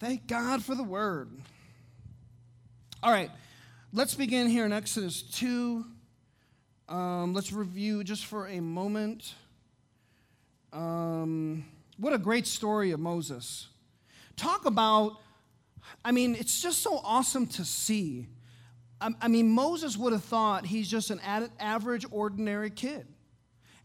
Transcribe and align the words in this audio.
Thank 0.00 0.26
God 0.26 0.62
for 0.62 0.74
the 0.74 0.82
word. 0.82 1.30
All 3.00 3.12
right, 3.12 3.30
let's 3.92 4.16
begin 4.16 4.48
here 4.48 4.66
in 4.66 4.72
Exodus 4.72 5.22
2. 5.22 5.84
Um, 6.88 7.32
let's 7.32 7.52
review 7.52 8.02
just 8.02 8.26
for 8.26 8.48
a 8.48 8.58
moment. 8.60 9.34
Um, 10.72 11.64
what 11.96 12.12
a 12.12 12.18
great 12.18 12.48
story 12.48 12.90
of 12.90 12.98
Moses. 12.98 13.68
Talk 14.36 14.66
about, 14.66 15.20
I 16.04 16.10
mean, 16.10 16.34
it's 16.34 16.60
just 16.60 16.82
so 16.82 17.00
awesome 17.04 17.46
to 17.48 17.64
see. 17.64 18.26
I, 19.00 19.10
I 19.22 19.28
mean, 19.28 19.48
Moses 19.48 19.96
would 19.96 20.12
have 20.12 20.24
thought 20.24 20.66
he's 20.66 20.88
just 20.88 21.10
an 21.10 21.20
average, 21.60 22.04
ordinary 22.10 22.70
kid. 22.70 23.06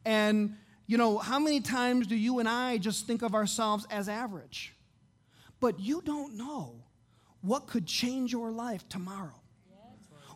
And, 0.05 0.55
you 0.87 0.97
know, 0.97 1.19
how 1.19 1.37
many 1.37 1.61
times 1.61 2.07
do 2.07 2.15
you 2.15 2.39
and 2.39 2.49
I 2.49 2.79
just 2.79 3.05
think 3.05 3.21
of 3.21 3.35
ourselves 3.35 3.85
as 3.91 4.09
average? 4.09 4.73
But 5.59 5.79
you 5.79 6.01
don't 6.01 6.37
know 6.37 6.75
what 7.41 7.67
could 7.67 7.85
change 7.85 8.31
your 8.31 8.51
life 8.51 8.87
tomorrow. 8.89 9.39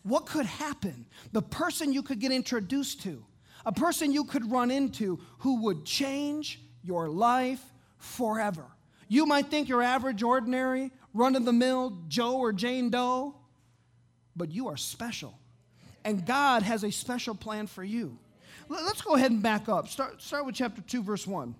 What 0.04 0.26
could 0.26 0.46
happen? 0.46 1.06
The 1.32 1.42
person 1.42 1.94
you 1.94 2.04
could 2.04 2.20
get 2.20 2.32
introduced 2.32 3.02
to, 3.04 3.24
a 3.66 3.72
person 3.72 4.12
you 4.12 4.26
could 4.26 4.52
run 4.52 4.70
into 4.70 5.20
who 5.40 5.64
would 5.64 5.86
change 5.86 6.60
your 6.84 7.08
life 7.10 7.64
forever. 7.98 8.66
You 9.08 9.26
might 9.26 9.48
think 9.48 9.70
you're 9.70 9.82
average, 9.82 10.22
ordinary, 10.22 10.92
run 11.14 11.36
of 11.36 11.46
the 11.46 11.54
mill 11.54 12.00
Joe 12.10 12.38
or 12.38 12.52
Jane 12.52 12.90
Doe, 12.90 13.36
but 14.36 14.52
you 14.52 14.68
are 14.68 14.78
special. 14.78 15.40
And 16.04 16.26
God 16.26 16.64
has 16.64 16.84
a 16.84 16.92
special 16.92 17.34
plan 17.34 17.68
for 17.68 17.84
you. 17.84 18.18
Let's 18.68 19.02
go 19.02 19.16
ahead 19.16 19.32
and 19.32 19.42
back 19.42 19.70
up. 19.70 19.88
Start, 19.88 20.22
start 20.22 20.46
with 20.46 20.56
chapter 20.56 20.82
2, 20.82 21.04
verse 21.04 21.26
1. 21.26 21.56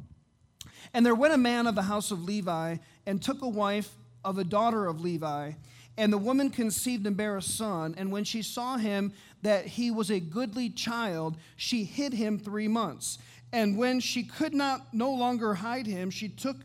And 0.94 1.06
there 1.06 1.16
went 1.16 1.34
a 1.34 1.38
man 1.38 1.68
of 1.68 1.76
the 1.76 1.82
house 1.84 2.12
of 2.12 2.24
Levi 2.24 2.78
and 3.06 3.22
took 3.22 3.42
a 3.42 3.48
wife 3.48 3.92
of 4.24 4.38
a 4.38 4.44
daughter 4.44 4.86
of 4.86 5.02
Levi. 5.02 5.54
And 5.98 6.12
the 6.12 6.18
woman 6.18 6.50
conceived 6.50 7.06
and 7.06 7.16
bare 7.16 7.38
a 7.38 7.42
son. 7.42 7.94
And 7.98 8.12
when 8.12 8.24
she 8.24 8.42
saw 8.42 8.78
him 8.78 9.14
that 9.44 9.66
he 9.66 9.92
was 9.92 10.10
a 10.10 10.20
goodly 10.20 10.70
child, 10.70 11.38
she 11.56 11.84
hid 11.84 12.14
him 12.14 12.40
three 12.40 12.68
months. 12.68 13.20
And 13.52 13.78
when 13.78 14.00
she 14.00 14.24
could 14.24 14.54
not 14.54 14.94
no 14.94 15.12
longer 15.14 15.54
hide 15.54 15.86
him, 15.86 16.10
she 16.10 16.28
took 16.30 16.58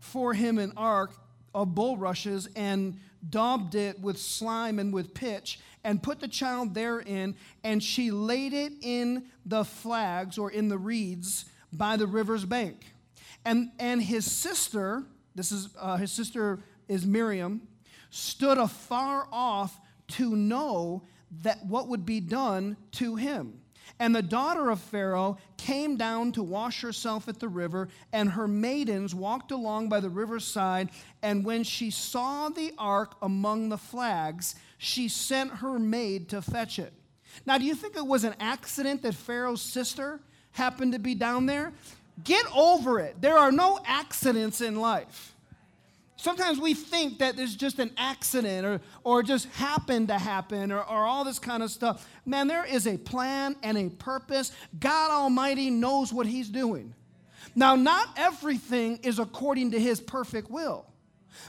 for 0.00 0.34
him 0.34 0.58
an 0.58 0.72
ark 0.76 1.12
of 1.54 1.74
bulrushes 1.74 2.48
and 2.56 2.98
daubed 3.30 3.76
it 3.76 4.00
with 4.00 4.18
slime 4.18 4.78
and 4.78 4.92
with 4.92 5.14
pitch 5.14 5.60
and 5.84 6.02
put 6.02 6.18
the 6.18 6.28
child 6.28 6.74
therein. 6.74 7.36
And 7.62 7.82
she 7.82 8.10
laid 8.10 8.52
it 8.52 8.72
in 8.82 9.26
the 9.46 9.64
flags 9.64 10.36
or 10.36 10.50
in 10.50 10.68
the 10.68 10.78
reeds 10.78 11.44
by 11.72 11.96
the 11.96 12.06
river's 12.06 12.44
bank. 12.44 12.84
And, 13.44 13.70
and 13.78 14.02
his 14.02 14.30
sister, 14.30 15.04
this 15.34 15.52
is 15.52 15.68
uh, 15.78 15.96
his 15.96 16.12
sister 16.12 16.60
is 16.88 17.06
Miriam, 17.06 17.62
stood 18.10 18.58
afar 18.58 19.26
off 19.32 19.80
to 20.06 20.36
know 20.36 21.02
that 21.42 21.64
what 21.66 21.88
would 21.88 22.06
be 22.06 22.20
done 22.20 22.76
to 22.92 23.16
him. 23.16 23.60
And 23.98 24.14
the 24.14 24.22
daughter 24.22 24.70
of 24.70 24.80
Pharaoh 24.80 25.38
came 25.56 25.96
down 25.96 26.32
to 26.32 26.42
wash 26.42 26.80
herself 26.80 27.28
at 27.28 27.38
the 27.38 27.48
river, 27.48 27.88
and 28.12 28.30
her 28.30 28.48
maidens 28.48 29.14
walked 29.14 29.50
along 29.50 29.88
by 29.88 30.00
the 30.00 30.08
riverside. 30.08 30.90
And 31.22 31.44
when 31.44 31.64
she 31.64 31.90
saw 31.90 32.48
the 32.48 32.72
ark 32.78 33.14
among 33.22 33.68
the 33.68 33.78
flags, 33.78 34.54
she 34.78 35.08
sent 35.08 35.50
her 35.50 35.78
maid 35.78 36.28
to 36.30 36.42
fetch 36.42 36.78
it. 36.78 36.92
Now, 37.46 37.58
do 37.58 37.64
you 37.64 37.74
think 37.74 37.96
it 37.96 38.06
was 38.06 38.24
an 38.24 38.34
accident 38.40 39.02
that 39.02 39.14
Pharaoh's 39.14 39.62
sister 39.62 40.20
happened 40.52 40.92
to 40.92 40.98
be 40.98 41.14
down 41.14 41.46
there? 41.46 41.72
Get 42.22 42.44
over 42.54 43.00
it. 43.00 43.20
There 43.20 43.36
are 43.36 43.50
no 43.50 43.80
accidents 43.84 44.60
in 44.60 44.76
life. 44.76 45.34
Sometimes 46.16 46.58
we 46.58 46.72
think 46.72 47.18
that 47.18 47.36
there's 47.36 47.54
just 47.54 47.78
an 47.78 47.90
accident 47.98 48.64
or, 48.64 48.80
or 49.02 49.22
just 49.22 49.46
happened 49.48 50.08
to 50.08 50.18
happen 50.18 50.72
or, 50.72 50.78
or 50.78 51.04
all 51.04 51.24
this 51.24 51.38
kind 51.38 51.62
of 51.62 51.70
stuff. 51.70 52.08
Man, 52.24 52.46
there 52.46 52.64
is 52.64 52.86
a 52.86 52.96
plan 52.96 53.56
and 53.62 53.76
a 53.76 53.90
purpose. 53.90 54.52
God 54.78 55.10
Almighty 55.10 55.68
knows 55.68 56.12
what 56.12 56.26
He's 56.26 56.48
doing. 56.48 56.94
Now, 57.54 57.76
not 57.76 58.08
everything 58.16 59.00
is 59.02 59.18
according 59.18 59.72
to 59.72 59.80
His 59.80 60.00
perfect 60.00 60.50
will. 60.50 60.86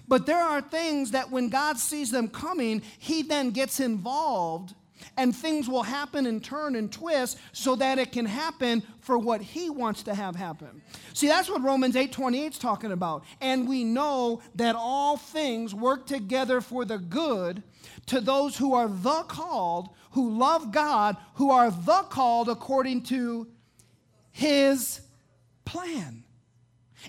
But 0.08 0.26
there 0.26 0.44
are 0.44 0.62
things 0.62 1.12
that 1.12 1.32
when 1.32 1.50
God 1.50 1.78
sees 1.78 2.12
them 2.12 2.28
coming, 2.28 2.82
He 3.00 3.22
then 3.22 3.52
gets 3.52 3.80
involved 3.80 4.74
and 5.18 5.36
things 5.36 5.70
will 5.70 5.84
happen 5.84 6.26
and 6.26 6.44
turn 6.44 6.76
and 6.76 6.92
twist 6.92 7.38
so 7.52 7.76
that 7.76 8.00
it 8.00 8.12
can 8.12 8.26
happen 8.26 8.84
for 9.00 9.18
what 9.18 9.42
he 9.42 9.70
wants 9.70 10.04
to 10.04 10.14
have 10.14 10.36
happen. 10.36 10.82
See, 11.14 11.28
that's 11.28 11.50
what 11.50 11.62
Romans 11.62 11.96
8:28 11.96 12.52
is 12.52 12.58
talking 12.58 12.92
about. 12.92 13.24
And 13.42 13.68
we 13.68 13.84
know 13.84 14.42
that 14.56 14.76
all 14.76 15.18
things 15.18 15.74
work 15.74 16.06
together 16.06 16.62
for 16.62 16.86
the 16.86 16.98
good 16.98 17.64
to 18.08 18.20
those 18.20 18.58
who 18.58 18.74
are 18.74 18.88
the 18.88 19.24
called, 19.24 19.90
who 20.12 20.38
love 20.38 20.72
God, 20.72 21.18
who 21.36 21.52
are 21.52 21.72
the 21.72 22.04
called 22.10 22.50
according 22.50 23.04
to 23.04 23.48
his 24.32 25.02
plan. 25.64 26.25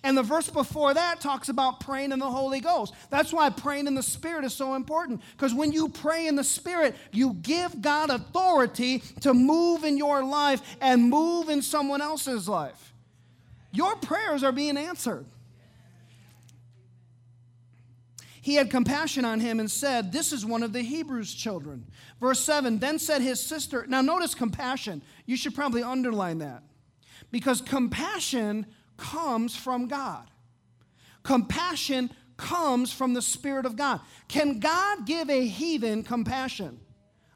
And 0.02 0.16
the 0.16 0.22
verse 0.22 0.48
before 0.48 0.94
that 0.94 1.20
talks 1.20 1.48
about 1.48 1.80
praying 1.80 2.12
in 2.12 2.18
the 2.18 2.30
Holy 2.30 2.60
Ghost. 2.60 2.94
That's 3.10 3.32
why 3.32 3.50
praying 3.50 3.86
in 3.86 3.94
the 3.94 4.02
Spirit 4.02 4.44
is 4.44 4.54
so 4.54 4.74
important. 4.74 5.22
Because 5.32 5.54
when 5.54 5.72
you 5.72 5.88
pray 5.88 6.26
in 6.26 6.36
the 6.36 6.44
Spirit, 6.44 6.94
you 7.12 7.34
give 7.34 7.80
God 7.80 8.10
authority 8.10 9.00
to 9.20 9.34
move 9.34 9.84
in 9.84 9.96
your 9.96 10.24
life 10.24 10.62
and 10.80 11.10
move 11.10 11.48
in 11.48 11.62
someone 11.62 12.02
else's 12.02 12.48
life. 12.48 12.92
Your 13.72 13.96
prayers 13.96 14.42
are 14.42 14.52
being 14.52 14.76
answered. 14.76 15.26
He 18.46 18.54
had 18.54 18.70
compassion 18.70 19.24
on 19.24 19.40
him 19.40 19.58
and 19.58 19.68
said, 19.68 20.12
This 20.12 20.32
is 20.32 20.46
one 20.46 20.62
of 20.62 20.72
the 20.72 20.80
Hebrews' 20.80 21.34
children. 21.34 21.84
Verse 22.20 22.38
7 22.38 22.78
Then 22.78 23.00
said 23.00 23.20
his 23.20 23.40
sister, 23.40 23.84
now 23.88 24.02
notice 24.02 24.36
compassion. 24.36 25.02
You 25.26 25.36
should 25.36 25.52
probably 25.52 25.82
underline 25.82 26.38
that. 26.38 26.62
Because 27.32 27.60
compassion 27.60 28.66
comes 28.96 29.56
from 29.56 29.88
God. 29.88 30.30
Compassion 31.22 32.10
comes 32.36 32.92
from 32.92 33.14
the 33.14 33.22
Spirit 33.22 33.66
of 33.66 33.76
God. 33.76 34.00
Can 34.28 34.58
God 34.58 35.06
give 35.06 35.30
a 35.30 35.46
heathen 35.46 36.02
compassion? 36.02 36.78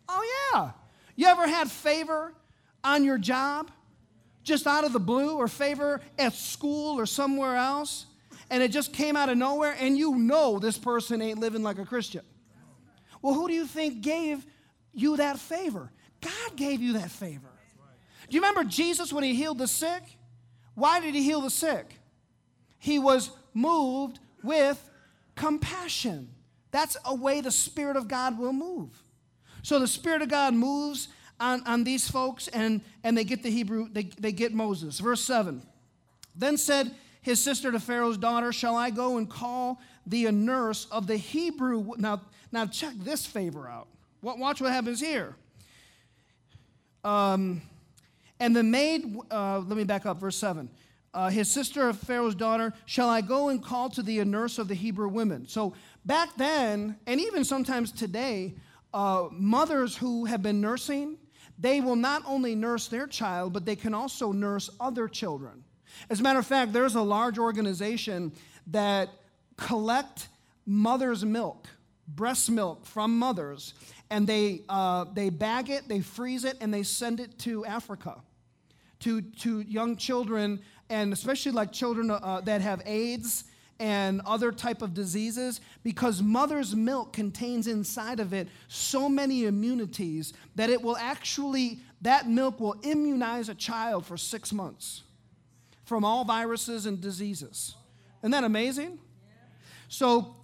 Oh, 0.09 0.53
yeah. 0.53 0.71
You 1.17 1.27
ever 1.27 1.47
had 1.47 1.71
favor 1.71 2.35
on 2.83 3.05
your 3.05 3.19
job 3.19 3.71
just 4.43 4.67
out 4.67 4.85
of 4.85 4.93
the 4.93 5.01
blue 5.01 5.37
or 5.37 5.49
favor 5.49 6.01
at 6.19 6.33
school 6.33 6.99
or 6.99 7.07
somewhere 7.07 7.57
else 7.57 8.07
and 8.51 8.63
it 8.63 8.73
just 8.73 8.93
came 8.93 9.17
out 9.17 9.29
of 9.29 9.37
nowhere 9.37 9.77
and 9.79 9.97
you 9.97 10.17
know 10.17 10.59
this 10.59 10.77
person 10.77 11.23
ain't 11.23 11.39
living 11.39 11.63
like 11.63 11.79
a 11.79 11.85
Christian? 11.85 12.23
Well, 13.23 13.35
who 13.35 13.49
do 13.49 13.55
you 13.55 13.67
think 13.67 14.01
gave 14.01 14.45
you 14.93 15.19
that 15.19 15.39
favor? 15.39 15.93
God 16.21 16.57
gave 16.57 16.81
you 16.81 16.95
that 16.95 17.11
favor. 17.11 17.49
Do 18.29 18.37
you 18.37 18.41
remember 18.41 18.65
Jesus 18.65 19.13
when 19.13 19.25
he 19.25 19.35
healed 19.35 19.59
the 19.59 19.67
sick? 19.67 20.03
Why 20.81 20.99
did 20.99 21.15
he 21.15 21.23
heal 21.23 21.43
the 21.43 21.51
sick? 21.51 22.01
He 22.79 22.99
was 22.99 23.31
moved 23.53 24.19
with 24.43 24.83
compassion. 25.35 26.31
That's 26.71 26.97
a 27.05 27.15
way 27.15 27.43
the 27.43 27.51
Spirit 27.51 27.99
of 27.99 28.09
God 28.09 28.39
will 28.39 28.55
move. 28.55 28.89
So 29.63 29.79
the 29.79 29.87
Spirit 29.87 30.23
of 30.23 30.31
God 30.31 30.55
moves 30.55 31.09
on, 31.39 31.63
on 31.67 31.85
these 31.85 32.11
folks 32.11 32.49
and, 32.49 32.81
and 33.05 33.15
they 33.15 33.25
get 33.25 33.43
the 33.43 33.51
Hebrew, 33.51 33.89
they, 33.93 34.05
they 34.05 34.33
get 34.33 34.55
Moses. 34.55 34.99
Verse 35.01 35.21
7. 35.21 35.61
Then 36.35 36.57
said 36.57 36.91
his 37.21 37.45
sister 37.45 37.71
to 37.71 37.79
Pharaoh's 37.79 38.17
daughter, 38.17 38.51
Shall 38.51 38.75
I 38.75 38.89
go 38.89 39.19
and 39.19 39.29
call 39.29 39.83
thee 40.07 40.25
a 40.25 40.33
nurse 40.33 40.87
of 40.91 41.07
the 41.07 41.19
Hebrew? 41.19 41.93
Now, 41.99 42.23
now 42.53 42.65
check 42.65 42.95
this 42.97 43.27
favor 43.27 43.69
out. 43.69 43.89
What, 44.23 44.39
Watch 44.39 44.63
what 44.63 44.73
happens 44.73 44.99
here. 44.99 45.37
Um, 47.05 47.61
and 48.41 48.57
the 48.57 48.63
maid, 48.63 49.17
uh, 49.31 49.59
let 49.59 49.77
me 49.77 49.85
back 49.85 50.07
up, 50.07 50.19
verse 50.19 50.37
7. 50.37 50.69
Uh, 51.13 51.29
his 51.29 51.51
sister 51.51 51.89
of 51.89 51.99
Pharaoh's 51.99 52.35
daughter, 52.35 52.73
shall 52.87 53.09
I 53.09 53.21
go 53.21 53.51
and 53.51 53.63
call 53.63 53.91
to 53.91 54.03
thee 54.03 54.21
a 54.21 54.25
nurse 54.25 54.59
of 54.59 54.67
the 54.67 54.75
Hebrew 54.75 55.09
women? 55.09 55.47
So 55.47 55.75
back 56.07 56.31
then, 56.37 56.97
and 57.07 57.21
even 57.21 57.45
sometimes 57.45 57.93
today, 57.93 58.55
uh, 58.95 59.29
mothers 59.31 59.97
who 59.97 60.25
have 60.25 60.43
been 60.43 60.61
nursing, 60.61 61.19
they 61.59 61.81
will 61.81 61.97
not 61.97 62.23
only 62.27 62.55
nurse 62.55 62.89
their 62.89 63.07
child, 63.07 63.53
but 63.53 63.67
they 63.67 63.77
can 63.77 63.93
also 63.93 64.33
nurse 64.33 64.71
other 64.81 65.07
children. 65.07 65.65
As 66.09 66.21
a 66.21 66.23
matter 66.23 66.39
of 66.39 66.47
fact, 66.47 66.73
there's 66.73 66.95
a 66.95 67.03
large 67.03 67.39
organization 67.39 68.33
that 68.69 69.11
collect 69.57 70.29
mother's 70.65 71.25
milk, 71.25 71.67
breast 72.09 72.51
milk 72.51 72.87
from 72.87 73.19
mothers, 73.19 73.75
and 74.09 74.27
they, 74.27 74.63
uh, 74.69 75.05
they 75.13 75.29
bag 75.29 75.69
it, 75.69 75.89
they 75.89 76.01
freeze 76.01 76.45
it, 76.45 76.57
and 76.61 76.73
they 76.73 76.85
send 76.85 77.21
it 77.21 77.37
to 77.41 77.67
Africa 77.67 78.23
to, 79.01 79.23
to 79.23 79.61
young 79.61 79.97
children, 79.97 80.61
and 80.89 81.13
especially 81.13 81.53
like 81.53 81.73
children 81.73 82.11
uh, 82.11 82.41
that 82.45 82.61
have 82.61 82.83
AIDS 82.87 83.45
and 83.79 84.21
other 84.27 84.53
type 84.53 84.83
of 84.83 84.93
diseases 84.93 85.61
because 85.83 86.23
mother's 86.23 86.77
milk 86.77 87.15
contains 87.15 87.67
inside 87.67 88.21
of 88.21 88.35
it 88.35 88.47
so 88.69 89.09
many 89.09 89.47
immunities 89.47 90.35
that 90.55 90.69
it 90.69 90.83
will 90.83 90.99
actually 90.99 91.79
that 92.03 92.29
milk 92.29 92.61
will 92.61 92.77
immunize 92.83 93.49
a 93.49 93.55
child 93.55 94.05
for 94.05 94.19
six 94.19 94.53
months 94.53 95.03
from 95.85 96.05
all 96.05 96.25
viruses 96.25 96.85
and 96.85 97.01
diseases 97.01 97.75
isn't 98.21 98.33
that 98.33 98.45
amazing 98.45 98.99
so 99.89 100.37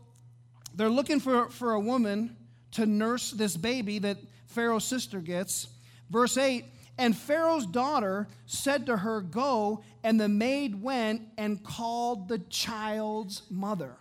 they're 0.74 0.90
looking 0.90 1.20
for, 1.20 1.48
for 1.48 1.72
a 1.72 1.80
woman 1.80 2.36
to 2.72 2.84
nurse 2.84 3.30
this 3.30 3.56
baby 3.56 3.98
that 4.00 4.18
Pharaoh's 4.46 4.84
sister 4.84 5.20
gets. 5.20 5.68
Verse 6.10 6.36
8 6.36 6.64
And 6.98 7.16
Pharaoh's 7.16 7.66
daughter 7.66 8.26
said 8.46 8.86
to 8.86 8.96
her, 8.96 9.20
Go. 9.20 9.82
And 10.02 10.20
the 10.20 10.28
maid 10.28 10.80
went 10.82 11.22
and 11.36 11.62
called 11.62 12.28
the 12.28 12.38
child's 12.38 13.42
mother. 13.50 13.96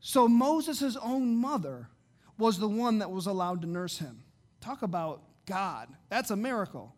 So 0.00 0.26
Moses' 0.26 0.96
own 1.00 1.36
mother 1.36 1.88
was 2.38 2.58
the 2.58 2.68
one 2.68 2.98
that 2.98 3.10
was 3.10 3.26
allowed 3.26 3.62
to 3.62 3.68
nurse 3.68 3.98
him. 3.98 4.24
Talk 4.60 4.82
about 4.82 5.22
God. 5.46 5.88
That's 6.08 6.30
a 6.30 6.36
miracle. 6.36 6.94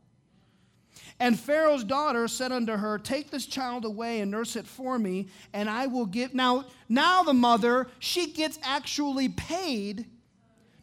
And 1.21 1.39
Pharaoh's 1.39 1.85
daughter 1.85 2.27
said 2.29 2.51
unto 2.51 2.73
her, 2.73 2.99
Take 2.99 3.31
this 3.31 3.47
child 3.47 3.85
away 3.85 4.21
and 4.21 4.31
nurse 4.31 4.57
it 4.57 4.67
for 4.67 4.99
me, 4.99 5.29
and 5.53 5.69
I 5.69 5.87
will 5.87 6.07
give. 6.07 6.35
Now, 6.35 6.65
now 6.89 7.23
the 7.23 7.35
mother, 7.35 7.89
she 7.99 8.33
gets 8.33 8.59
actually 8.63 9.29
paid 9.29 10.07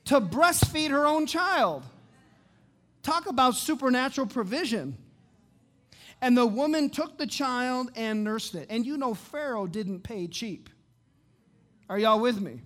to 0.05 0.21
breastfeed 0.21 0.89
her 0.89 1.05
own 1.05 1.25
child. 1.25 1.83
Talk 3.03 3.27
about 3.27 3.55
supernatural 3.55 4.27
provision. 4.27 4.97
And 6.21 6.37
the 6.37 6.45
woman 6.45 6.89
took 6.89 7.17
the 7.17 7.25
child 7.25 7.91
and 7.95 8.23
nursed 8.23 8.53
it. 8.53 8.67
And 8.69 8.85
you 8.85 8.97
know, 8.97 9.13
Pharaoh 9.13 9.65
didn't 9.65 10.01
pay 10.01 10.27
cheap. 10.27 10.69
Are 11.89 11.97
y'all 11.97 12.19
with 12.19 12.39
me? 12.39 12.61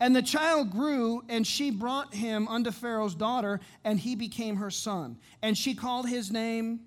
And 0.00 0.16
the 0.16 0.22
child 0.22 0.70
grew, 0.70 1.22
and 1.28 1.46
she 1.46 1.70
brought 1.70 2.14
him 2.14 2.48
unto 2.48 2.70
Pharaoh's 2.70 3.14
daughter, 3.14 3.60
and 3.84 4.00
he 4.00 4.16
became 4.16 4.56
her 4.56 4.70
son. 4.70 5.18
And 5.42 5.56
she 5.56 5.74
called 5.74 6.08
his 6.08 6.32
name 6.32 6.80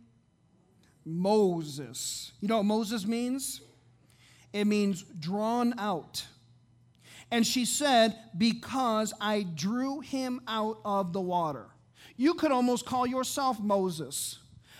Moses. 1.06 2.32
You 2.42 2.48
know 2.48 2.58
what 2.58 2.66
Moses 2.66 3.06
means? 3.06 3.62
It 4.52 4.66
means 4.66 5.04
drawn 5.04 5.76
out. 5.78 6.26
And 7.34 7.48
she 7.48 7.66
said, 7.66 8.16
Because 8.38 9.12
I 9.20 9.42
drew 9.56 10.02
him 10.02 10.40
out 10.48 10.80
of 10.86 11.14
the 11.14 11.20
water. 11.20 11.66
You 12.16 12.36
could 12.36 12.52
almost 12.52 12.86
call 12.86 13.08
yourself 13.08 13.60
Moses, 13.60 14.38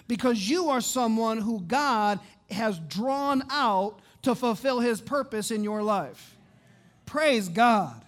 because 0.08 0.48
you 0.48 0.70
are 0.70 0.80
someone 0.80 1.40
who 1.40 1.62
God 1.62 2.20
has 2.52 2.78
drawn 2.78 3.42
out 3.50 4.02
to 4.22 4.36
fulfill 4.36 4.80
his 4.80 5.02
purpose 5.02 5.50
in 5.50 5.64
your 5.64 5.82
life. 5.82 6.38
Praise 7.08 7.50
God. 7.50 8.06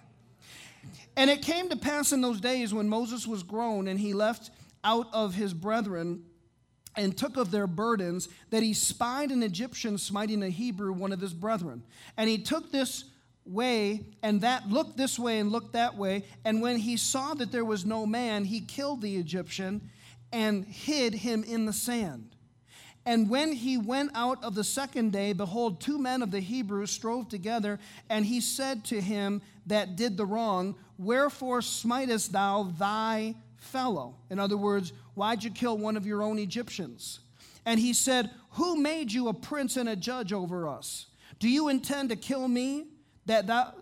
And 1.18 1.32
it 1.32 1.42
came 1.42 1.70
to 1.70 1.76
pass 1.76 2.12
in 2.12 2.22
those 2.22 2.40
days 2.40 2.72
when 2.72 2.88
Moses 2.88 3.26
was 3.26 3.42
grown 3.42 3.88
and 3.88 4.00
he 4.00 4.14
left 4.14 4.52
out 4.84 5.08
of 5.12 5.34
his 5.34 5.56
brethren 5.56 6.24
and 6.96 7.18
took 7.18 7.36
of 7.36 7.50
their 7.50 7.66
burdens 7.66 8.30
that 8.52 8.62
he 8.62 8.76
spied 8.76 9.32
an 9.32 9.42
Egyptian 9.42 9.98
smiting 9.98 10.44
a 10.44 10.50
Hebrew, 10.50 10.94
one 10.94 11.12
of 11.12 11.20
his 11.20 11.34
brethren. 11.34 11.82
And 12.16 12.30
he 12.30 12.38
took 12.38 12.72
this 12.72 13.06
way 13.46 14.06
and 14.24 14.42
that 14.42 14.68
looked 14.70 14.98
this 14.98 15.20
way 15.20 15.40
and 15.40 15.52
looked 15.52 15.74
that 15.74 15.96
way. 15.96 16.24
And 16.44 16.62
when 16.62 16.78
he 16.78 16.98
saw 16.98 17.34
that 17.36 17.52
there 17.52 17.66
was 17.66 17.86
no 17.86 18.06
man, 18.06 18.46
he 18.46 18.62
killed 18.62 19.02
the 19.02 19.18
Egyptian 19.18 19.90
and 20.32 20.66
hid 20.66 21.14
him 21.14 21.44
in 21.44 21.66
the 21.66 21.74
sand. 21.74 22.36
And 23.06 23.30
when 23.30 23.54
he 23.54 23.78
went 23.78 24.12
out 24.16 24.44
of 24.44 24.56
the 24.56 24.64
second 24.64 25.12
day, 25.12 25.32
behold, 25.34 25.80
two 25.80 26.00
men 26.00 26.24
of 26.24 26.32
the 26.32 26.40
Hebrews 26.40 26.90
strove 26.90 27.30
together, 27.30 27.80
and 28.10 28.26
he 28.26 28.42
said 28.42 28.84
to 28.86 29.00
him 29.00 29.44
that 29.68 29.96
did 29.96 30.18
the 30.18 30.26
wrong, 30.26 30.76
Wherefore 30.98 31.62
smitest 31.62 32.32
thou 32.32 32.64
thy 32.80 33.36
fellow? 33.58 34.16
In 34.32 34.40
other 34.40 34.58
words, 34.58 34.92
why'd 35.14 35.44
you 35.44 35.52
kill 35.52 35.78
one 35.78 35.98
of 35.98 36.08
your 36.08 36.24
own 36.24 36.40
Egyptians? 36.40 37.20
And 37.64 37.80
he 37.80 37.94
said, 37.94 38.32
Who 38.52 38.76
made 38.76 39.12
you 39.12 39.28
a 39.28 39.34
prince 39.34 39.78
and 39.78 39.88
a 39.88 39.96
judge 39.96 40.34
over 40.34 40.68
us? 40.68 41.06
Do 41.38 41.48
you 41.48 41.70
intend 41.70 42.10
to 42.10 42.16
kill 42.16 42.48
me 42.48 42.88
that 43.26 43.48
thou, 43.48 43.74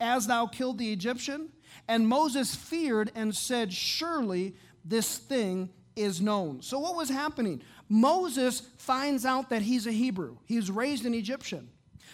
as 0.00 0.26
thou 0.26 0.46
killed 0.46 0.78
the 0.78 0.92
Egyptian? 0.92 1.50
And 1.88 2.08
Moses 2.08 2.54
feared 2.54 3.12
and 3.14 3.34
said, 3.34 3.72
Surely 3.72 4.54
this 4.84 5.18
thing 5.18 5.70
is 5.94 6.20
known. 6.20 6.62
So, 6.62 6.78
what 6.78 6.96
was 6.96 7.08
happening? 7.08 7.62
Moses 7.88 8.62
finds 8.78 9.24
out 9.24 9.50
that 9.50 9.62
he's 9.62 9.86
a 9.86 9.92
Hebrew, 9.92 10.36
he's 10.44 10.70
raised 10.70 11.06
an 11.06 11.14
Egyptian. 11.14 11.68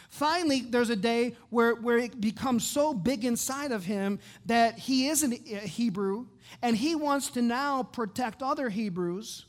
Finally, 0.09 0.61
there's 0.61 0.91
a 0.91 0.97
day 0.97 1.35
where, 1.49 1.75
where 1.75 1.97
it 1.97 2.21
becomes 2.21 2.67
so 2.67 2.93
big 2.93 3.25
inside 3.25 3.73
of 3.73 3.87
him 3.87 4.19
that 4.45 4.79
he 4.79 5.09
is 5.09 5.23
a 5.23 5.29
Hebrew 5.29 6.27
and 6.61 6.77
he 6.77 6.95
wants 6.95 7.31
to 7.31 7.41
now 7.41 7.83
protect 7.83 8.43
other 8.43 8.69
Hebrews, 8.69 9.47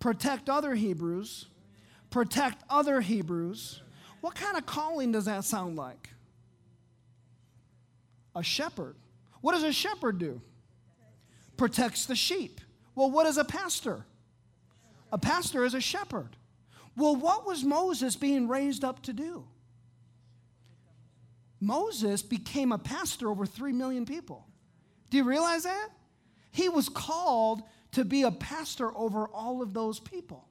protect 0.00 0.50
other 0.50 0.74
Hebrews, 0.74 1.46
protect 2.10 2.64
other 2.68 3.00
Hebrews. 3.00 3.82
What 4.20 4.34
kind 4.34 4.56
of 4.56 4.66
calling 4.66 5.12
does 5.12 5.26
that 5.26 5.44
sound 5.44 5.76
like? 5.76 6.10
A 8.34 8.42
shepherd. 8.42 8.96
What 9.40 9.52
does 9.52 9.62
a 9.62 9.72
shepherd 9.72 10.18
do? 10.18 10.40
Protects 11.56 12.06
the 12.06 12.16
sheep. 12.16 12.60
Well, 12.94 13.10
what 13.10 13.26
is 13.26 13.36
a 13.36 13.44
pastor? 13.44 14.04
A 15.12 15.18
pastor 15.18 15.64
is 15.64 15.74
a 15.74 15.80
shepherd. 15.80 16.36
Well, 16.96 17.16
what 17.16 17.46
was 17.46 17.64
Moses 17.64 18.16
being 18.16 18.48
raised 18.48 18.84
up 18.84 19.02
to 19.02 19.12
do? 19.12 19.44
Moses 21.60 22.22
became 22.22 22.72
a 22.72 22.78
pastor 22.78 23.30
over 23.30 23.46
3 23.46 23.72
million 23.72 24.04
people. 24.04 24.46
Do 25.10 25.16
you 25.16 25.24
realize 25.24 25.62
that? 25.62 25.88
He 26.50 26.68
was 26.68 26.88
called 26.88 27.62
to 27.92 28.04
be 28.04 28.22
a 28.22 28.30
pastor 28.30 28.96
over 28.96 29.26
all 29.28 29.62
of 29.62 29.72
those 29.72 29.98
people. 29.98 30.48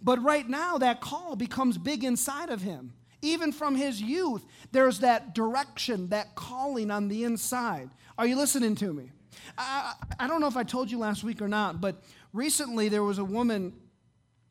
But 0.00 0.22
right 0.22 0.48
now, 0.48 0.78
that 0.78 1.00
call 1.00 1.36
becomes 1.36 1.78
big 1.78 2.04
inside 2.04 2.50
of 2.50 2.62
him. 2.62 2.92
Even 3.22 3.52
from 3.52 3.74
his 3.76 4.02
youth, 4.02 4.44
there's 4.72 4.98
that 4.98 5.34
direction, 5.34 6.08
that 6.08 6.34
calling 6.34 6.90
on 6.90 7.08
the 7.08 7.24
inside. 7.24 7.88
Are 8.18 8.26
you 8.26 8.36
listening 8.36 8.74
to 8.76 8.92
me? 8.92 9.10
I, 9.56 9.94
I 10.18 10.26
don't 10.26 10.40
know 10.40 10.48
if 10.48 10.56
I 10.56 10.64
told 10.64 10.90
you 10.90 10.98
last 10.98 11.24
week 11.24 11.40
or 11.40 11.48
not, 11.48 11.80
but 11.80 12.02
recently 12.32 12.88
there 12.88 13.02
was 13.02 13.18
a 13.18 13.24
woman 13.24 13.72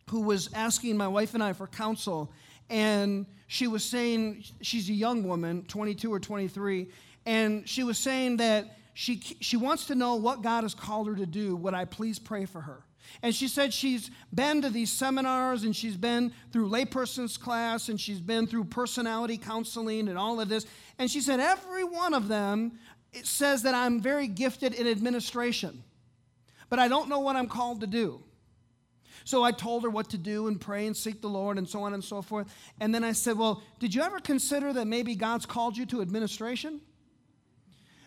who 0.09 0.21
was 0.21 0.50
asking 0.53 0.97
my 0.97 1.07
wife 1.07 1.33
and 1.33 1.44
I 1.44 1.53
for 1.53 1.68
counsel, 1.68 2.31
and 2.69 3.25
she 3.47 3.68
was 3.68 3.83
saying, 3.83 4.45
she's 4.62 4.89
a 4.89 4.94
young 4.94 5.27
woman, 5.27 5.63
22 5.67 6.12
or 6.12 6.19
23, 6.19 6.88
and 7.25 7.67
she 7.67 7.83
was 7.83 7.97
saying 7.97 8.38
that 8.38 8.77
she, 8.94 9.21
she 9.39 9.57
wants 9.57 9.85
to 9.88 9.95
know 9.95 10.15
what 10.15 10.41
God 10.41 10.63
has 10.63 10.74
called 10.74 11.07
her 11.07 11.15
to 11.15 11.25
do. 11.25 11.56
Would 11.56 11.74
I 11.74 11.85
please 11.85 12.19
pray 12.19 12.45
for 12.45 12.62
her? 12.62 12.83
And 13.21 13.36
she 13.36 13.48
said 13.48 13.74
she's 13.74 14.09
been 14.33 14.62
to 14.62 14.69
these 14.69 14.92
seminars 14.92 15.63
and 15.63 15.75
she's 15.75 15.98
been 15.98 16.31
through 16.51 16.69
layperson's 16.69 17.38
class 17.38 17.89
and 17.89 18.00
she's 18.00 18.21
been 18.21 18.48
through 18.48 18.65
personality 18.65 19.38
counseling 19.38 20.07
and 20.07 20.18
all 20.18 20.39
of 20.39 20.50
this. 20.50 20.65
And 20.98 21.09
she 21.09 21.21
said 21.21 21.39
every 21.39 21.83
one 21.83 22.13
of 22.13 22.27
them 22.27 22.79
says 23.24 23.63
that 23.63 23.75
I'm 23.75 24.01
very 24.01 24.27
gifted 24.27 24.74
in 24.74 24.88
administration, 24.88 25.84
but 26.70 26.79
I 26.79 26.88
don't 26.88 27.10
know 27.10 27.20
what 27.20 27.36
I'm 27.36 27.48
called 27.48 27.81
to 27.81 27.88
do. 27.88 28.24
So 29.24 29.43
I 29.43 29.51
told 29.51 29.84
her 29.84 29.89
what 29.89 30.10
to 30.10 30.17
do 30.17 30.48
and 30.48 30.60
pray 30.60 30.88
and 30.88 30.98
seek 30.98 31.22
the 31.22 31.29
Lord 31.29 31.58
and 31.58 31.70
so 31.70 31.84
on 31.84 31.93
and 31.93 32.03
so 32.03 32.22
forth. 32.22 32.51
And 32.79 32.93
then 32.93 33.03
I 33.03 33.12
said, 33.12 33.38
Well, 33.38 33.62
did 33.79 33.93
you 33.93 34.01
ever 34.01 34.20
consider 34.20 34.74
that 34.74 34.88
maybe 34.88 35.15
God's 35.15 35.46
called 35.46 35.77
you 35.77 35.86
to 35.88 36.01
administration? 36.01 36.81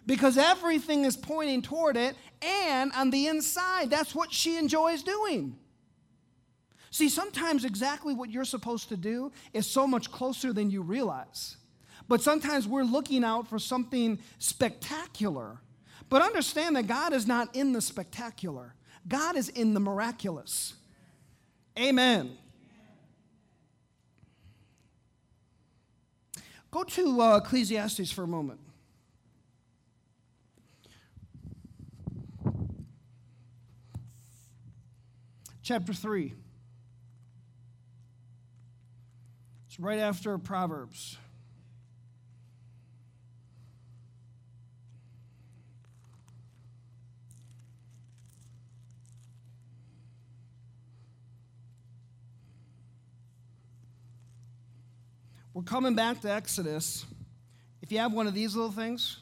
Because 0.07 0.37
everything 0.37 1.05
is 1.05 1.17
pointing 1.17 1.63
toward 1.63 1.97
it, 1.97 2.15
and 2.43 2.93
on 2.93 3.11
the 3.11 3.27
inside, 3.27 3.91
that's 3.91 4.15
what 4.15 4.33
she 4.33 4.57
enjoys 4.57 5.03
doing. 5.03 5.57
See, 6.91 7.09
sometimes 7.09 7.65
exactly 7.65 8.15
what 8.15 8.31
you're 8.31 8.45
supposed 8.45 8.89
to 8.91 8.97
do 8.97 9.33
is 9.53 9.67
so 9.67 9.87
much 9.87 10.13
closer 10.13 10.53
than 10.53 10.71
you 10.71 10.83
realize. 10.83 11.57
But 12.07 12.23
sometimes 12.23 12.69
we're 12.69 12.85
looking 12.85 13.25
out 13.25 13.49
for 13.49 13.59
something 13.59 14.19
spectacular. 14.39 15.59
But 16.09 16.23
understand 16.23 16.77
that 16.77 16.87
God 16.87 17.13
is 17.13 17.27
not 17.27 17.57
in 17.57 17.73
the 17.73 17.81
spectacular, 17.81 18.75
God 19.09 19.37
is 19.37 19.49
in 19.49 19.75
the 19.75 19.81
miraculous. 19.81 20.75
Amen. 21.79 22.37
Go 26.71 26.85
to 26.85 27.21
uh, 27.21 27.37
Ecclesiastes 27.39 28.13
for 28.13 28.23
a 28.23 28.29
moment. 28.29 28.61
Chapter 35.65 35.95
3. 35.95 36.35
It's 39.67 39.81
right 39.81 39.99
after 39.99 40.37
Proverbs. 40.37 41.17
We're 55.55 55.63
coming 55.63 55.95
back 55.95 56.21
to 56.21 56.31
Exodus. 56.31 57.07
If 57.81 57.91
you 57.91 58.01
have 58.01 58.13
one 58.13 58.27
of 58.27 58.35
these 58.35 58.55
little 58.55 58.71
things, 58.71 59.17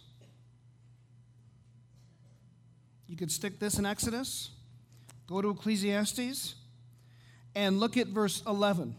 you 3.07 3.17
could 3.17 3.31
stick 3.31 3.61
this 3.61 3.79
in 3.79 3.87
Exodus, 3.87 4.51
go 5.27 5.43
to 5.43 5.51
Ecclesiastes, 5.51 6.55
and 7.55 7.81
look 7.81 7.97
at 7.97 8.09
verse 8.09 8.43
11. 8.47 8.95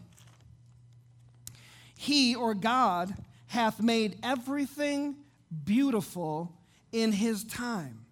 He 1.96 2.34
or 2.34 2.54
God 2.54 3.14
hath 3.48 3.80
made 3.80 4.18
everything 4.22 5.16
beautiful 5.64 6.52
in 6.92 7.12
his 7.12 7.44
time. 7.44 8.04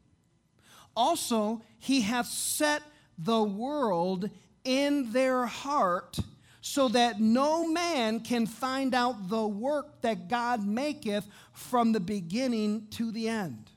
Also, 0.97 1.63
he 1.79 2.01
hath 2.03 2.27
set 2.27 2.83
the 3.19 3.43
world 3.43 4.31
in 4.65 5.13
their 5.13 5.47
heart 5.47 6.19
so 6.61 6.89
that 6.89 7.21
no 7.21 7.67
man 7.67 8.21
can 8.21 8.47
find 8.47 8.95
out 8.95 9.29
the 9.29 9.47
work 9.47 10.01
that 10.03 10.29
God 10.29 10.65
maketh 10.65 11.27
from 11.53 11.93
the 11.93 12.01
beginning 12.01 12.87
to 12.93 13.11
the 13.11 13.29
end. 13.29 13.71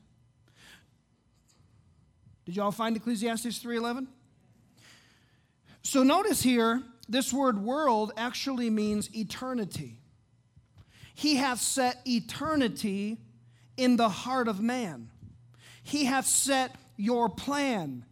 Did 2.44 2.56
y'all 2.56 2.70
find 2.70 2.96
Ecclesiastes 2.96 3.58
3:11? 3.58 4.06
So 5.86 6.02
notice 6.02 6.42
here, 6.42 6.82
this 7.08 7.32
word 7.32 7.62
world 7.62 8.12
actually 8.16 8.70
means 8.70 9.08
eternity. 9.14 10.00
He 11.14 11.36
hath 11.36 11.60
set 11.60 12.00
eternity 12.04 13.18
in 13.76 13.96
the 13.96 14.08
heart 14.08 14.48
of 14.48 14.60
man. 14.60 15.10
He 15.84 16.06
hath 16.06 16.26
set 16.26 16.74
your 16.96 17.28
plan, 17.28 18.04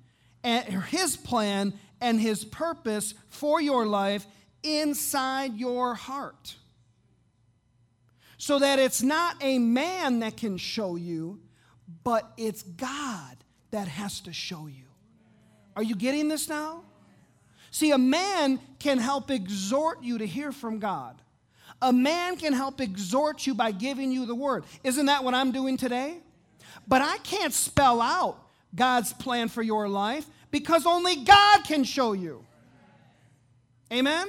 and 0.44 0.64
his 0.84 1.16
plan 1.16 1.74
and 2.00 2.20
his 2.20 2.44
purpose 2.44 3.12
for 3.28 3.60
your 3.60 3.86
life 3.86 4.24
inside 4.62 5.58
your 5.58 5.96
heart. 5.96 6.54
So 8.38 8.60
that 8.60 8.78
it's 8.78 9.02
not 9.02 9.34
a 9.40 9.58
man 9.58 10.20
that 10.20 10.36
can 10.36 10.58
show 10.58 10.94
you, 10.94 11.40
but 12.04 12.32
it's 12.36 12.62
God 12.62 13.36
that 13.72 13.88
has 13.88 14.20
to 14.20 14.32
show 14.32 14.68
you. 14.68 14.84
Are 15.74 15.82
you 15.82 15.96
getting 15.96 16.28
this 16.28 16.48
now? 16.48 16.84
See, 17.74 17.90
a 17.90 17.98
man 17.98 18.60
can 18.78 18.98
help 18.98 19.32
exhort 19.32 20.00
you 20.00 20.18
to 20.18 20.26
hear 20.28 20.52
from 20.52 20.78
God. 20.78 21.20
A 21.82 21.92
man 21.92 22.36
can 22.36 22.52
help 22.52 22.80
exhort 22.80 23.48
you 23.48 23.54
by 23.56 23.72
giving 23.72 24.12
you 24.12 24.26
the 24.26 24.34
word. 24.34 24.62
Isn't 24.84 25.06
that 25.06 25.24
what 25.24 25.34
I'm 25.34 25.50
doing 25.50 25.76
today? 25.76 26.18
But 26.86 27.02
I 27.02 27.18
can't 27.24 27.52
spell 27.52 28.00
out 28.00 28.38
God's 28.76 29.12
plan 29.12 29.48
for 29.48 29.60
your 29.60 29.88
life 29.88 30.24
because 30.52 30.86
only 30.86 31.16
God 31.16 31.64
can 31.64 31.82
show 31.82 32.12
you. 32.12 32.44
Amen? 33.92 34.28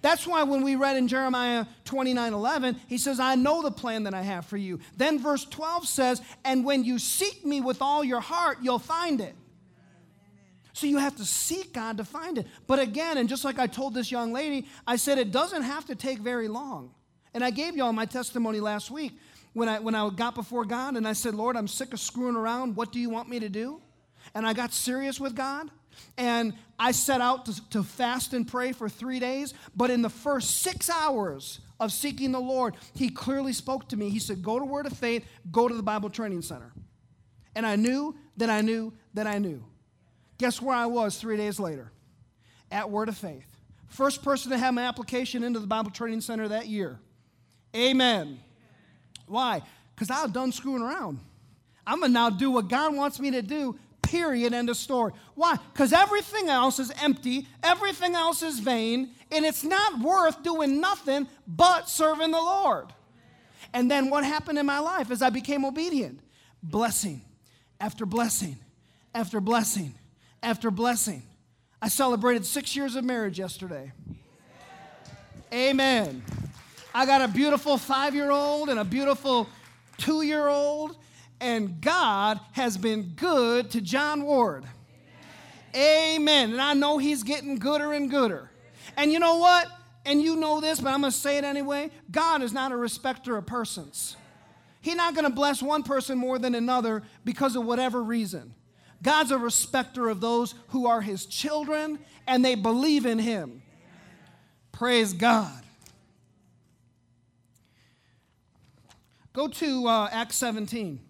That's 0.00 0.26
why 0.26 0.44
when 0.44 0.62
we 0.62 0.74
read 0.74 0.96
in 0.96 1.08
Jeremiah 1.08 1.66
29 1.84 2.32
11, 2.32 2.80
he 2.86 2.96
says, 2.96 3.20
I 3.20 3.34
know 3.34 3.60
the 3.60 3.70
plan 3.70 4.04
that 4.04 4.14
I 4.14 4.22
have 4.22 4.46
for 4.46 4.56
you. 4.56 4.80
Then 4.96 5.18
verse 5.18 5.44
12 5.44 5.86
says, 5.86 6.22
And 6.42 6.64
when 6.64 6.84
you 6.84 6.98
seek 6.98 7.44
me 7.44 7.60
with 7.60 7.82
all 7.82 8.02
your 8.02 8.20
heart, 8.20 8.60
you'll 8.62 8.78
find 8.78 9.20
it. 9.20 9.34
So 10.78 10.86
you 10.86 10.98
have 10.98 11.16
to 11.16 11.24
seek 11.24 11.72
God 11.72 11.96
to 11.96 12.04
find 12.04 12.38
it. 12.38 12.46
But 12.68 12.78
again, 12.78 13.18
and 13.18 13.28
just 13.28 13.44
like 13.44 13.58
I 13.58 13.66
told 13.66 13.94
this 13.94 14.12
young 14.12 14.32
lady, 14.32 14.68
I 14.86 14.94
said 14.94 15.18
it 15.18 15.32
doesn't 15.32 15.62
have 15.62 15.84
to 15.86 15.96
take 15.96 16.20
very 16.20 16.46
long. 16.46 16.92
And 17.34 17.42
I 17.42 17.50
gave 17.50 17.76
y'all 17.76 17.92
my 17.92 18.06
testimony 18.06 18.60
last 18.60 18.88
week 18.88 19.18
when 19.54 19.68
I, 19.68 19.80
when 19.80 19.96
I 19.96 20.08
got 20.10 20.36
before 20.36 20.64
God 20.64 20.96
and 20.96 21.08
I 21.08 21.14
said, 21.14 21.34
Lord, 21.34 21.56
I'm 21.56 21.66
sick 21.66 21.92
of 21.92 21.98
screwing 21.98 22.36
around. 22.36 22.76
What 22.76 22.92
do 22.92 23.00
you 23.00 23.10
want 23.10 23.28
me 23.28 23.40
to 23.40 23.48
do? 23.48 23.80
And 24.36 24.46
I 24.46 24.52
got 24.52 24.72
serious 24.72 25.18
with 25.18 25.34
God. 25.34 25.68
And 26.16 26.54
I 26.78 26.92
set 26.92 27.20
out 27.20 27.46
to, 27.46 27.70
to 27.70 27.82
fast 27.82 28.32
and 28.32 28.46
pray 28.46 28.70
for 28.70 28.88
three 28.88 29.18
days. 29.18 29.54
But 29.74 29.90
in 29.90 30.00
the 30.00 30.08
first 30.08 30.60
six 30.60 30.88
hours 30.88 31.58
of 31.80 31.90
seeking 31.90 32.30
the 32.30 32.38
Lord, 32.38 32.76
He 32.94 33.08
clearly 33.08 33.52
spoke 33.52 33.88
to 33.88 33.96
me. 33.96 34.10
He 34.10 34.20
said, 34.20 34.44
Go 34.44 34.60
to 34.60 34.64
Word 34.64 34.86
of 34.86 34.92
Faith, 34.92 35.26
go 35.50 35.66
to 35.66 35.74
the 35.74 35.82
Bible 35.82 36.08
Training 36.08 36.42
Center. 36.42 36.72
And 37.56 37.66
I 37.66 37.74
knew 37.74 38.14
that 38.36 38.48
I 38.48 38.60
knew 38.60 38.92
that 39.14 39.26
I 39.26 39.38
knew. 39.38 39.64
Guess 40.38 40.62
where 40.62 40.76
I 40.76 40.86
was 40.86 41.18
three 41.18 41.36
days 41.36 41.58
later? 41.58 41.90
At 42.70 42.90
Word 42.90 43.08
of 43.08 43.16
Faith. 43.16 43.46
First 43.88 44.22
person 44.22 44.52
to 44.52 44.58
have 44.58 44.74
my 44.74 44.82
application 44.82 45.42
into 45.42 45.58
the 45.58 45.66
Bible 45.66 45.90
Training 45.90 46.20
Center 46.20 46.48
that 46.48 46.68
year. 46.68 46.98
Amen. 47.74 48.38
Why? 49.26 49.62
Because 49.94 50.10
I 50.10 50.22
was 50.22 50.32
done 50.32 50.52
screwing 50.52 50.82
around. 50.82 51.18
I'm 51.86 52.00
going 52.00 52.10
to 52.10 52.14
now 52.14 52.30
do 52.30 52.50
what 52.50 52.68
God 52.68 52.94
wants 52.94 53.18
me 53.18 53.30
to 53.32 53.42
do, 53.42 53.78
period, 54.02 54.52
end 54.52 54.70
of 54.70 54.76
story. 54.76 55.12
Why? 55.34 55.56
Because 55.72 55.92
everything 55.92 56.48
else 56.48 56.78
is 56.78 56.92
empty, 57.02 57.46
everything 57.62 58.14
else 58.14 58.42
is 58.42 58.58
vain, 58.58 59.10
and 59.32 59.44
it's 59.44 59.64
not 59.64 60.00
worth 60.00 60.42
doing 60.42 60.80
nothing 60.80 61.26
but 61.46 61.88
serving 61.88 62.30
the 62.30 62.38
Lord. 62.38 62.92
And 63.72 63.90
then 63.90 64.10
what 64.10 64.24
happened 64.24 64.58
in 64.58 64.66
my 64.66 64.78
life 64.78 65.10
as 65.10 65.22
I 65.22 65.30
became 65.30 65.64
obedient? 65.64 66.20
Blessing 66.62 67.22
after 67.80 68.04
blessing 68.04 68.56
after 69.14 69.40
blessing 69.40 69.94
after 70.42 70.70
blessing. 70.70 71.22
I 71.80 71.88
celebrated 71.88 72.44
six 72.44 72.74
years 72.74 72.96
of 72.96 73.04
marriage 73.04 73.38
yesterday. 73.38 73.92
Amen. 75.52 76.22
I 76.94 77.06
got 77.06 77.22
a 77.22 77.28
beautiful 77.28 77.78
five 77.78 78.14
year 78.14 78.30
old 78.30 78.68
and 78.68 78.78
a 78.78 78.84
beautiful 78.84 79.48
two 79.96 80.22
year 80.22 80.48
old, 80.48 80.96
and 81.40 81.80
God 81.80 82.40
has 82.52 82.76
been 82.76 83.12
good 83.16 83.70
to 83.70 83.80
John 83.80 84.24
Ward. 84.24 84.64
Amen. 85.74 86.52
And 86.52 86.60
I 86.60 86.74
know 86.74 86.98
he's 86.98 87.22
getting 87.22 87.56
gooder 87.56 87.92
and 87.92 88.10
gooder. 88.10 88.50
And 88.96 89.12
you 89.12 89.18
know 89.18 89.36
what? 89.36 89.68
And 90.04 90.22
you 90.22 90.36
know 90.36 90.60
this, 90.60 90.80
but 90.80 90.88
I'm 90.92 91.02
going 91.02 91.12
to 91.12 91.16
say 91.16 91.36
it 91.36 91.44
anyway. 91.44 91.90
God 92.10 92.42
is 92.42 92.52
not 92.52 92.72
a 92.72 92.76
respecter 92.76 93.36
of 93.36 93.46
persons. 93.46 94.16
He's 94.80 94.96
not 94.96 95.14
going 95.14 95.26
to 95.26 95.32
bless 95.32 95.62
one 95.62 95.82
person 95.82 96.16
more 96.16 96.38
than 96.38 96.54
another 96.54 97.02
because 97.24 97.56
of 97.56 97.64
whatever 97.64 98.02
reason. 98.02 98.54
God's 99.02 99.30
a 99.30 99.38
respecter 99.38 100.08
of 100.08 100.20
those 100.20 100.54
who 100.68 100.86
are 100.86 101.00
his 101.00 101.26
children 101.26 101.98
and 102.26 102.44
they 102.44 102.54
believe 102.54 103.06
in 103.06 103.18
him. 103.18 103.62
Praise 104.72 105.12
God. 105.12 105.62
Go 109.32 109.48
to 109.48 109.86
uh, 109.86 110.08
Acts 110.10 110.36
17. 110.36 111.00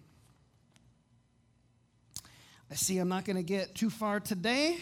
I 2.71 2.75
see 2.75 2.99
I'm 2.99 3.09
not 3.09 3.25
going 3.25 3.37
to 3.37 3.43
get 3.43 3.73
too 3.73 3.89
far 3.89 4.19
today, 4.19 4.77